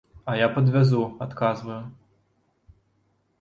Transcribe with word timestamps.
А 0.31 0.33
я 0.37 0.45
падвязу, 0.55 1.01
адказваю. 1.25 1.77